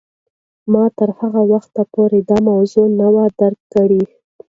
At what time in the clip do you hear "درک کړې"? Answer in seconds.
3.39-4.03